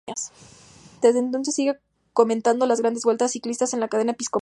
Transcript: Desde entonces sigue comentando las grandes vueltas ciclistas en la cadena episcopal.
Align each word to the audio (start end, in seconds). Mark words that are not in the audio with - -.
Desde 1.01 1.19
entonces 1.19 1.53
sigue 1.53 1.79
comentando 2.11 2.65
las 2.65 2.81
grandes 2.81 3.03
vueltas 3.03 3.31
ciclistas 3.33 3.75
en 3.75 3.81
la 3.81 3.87
cadena 3.87 4.13
episcopal. 4.13 4.39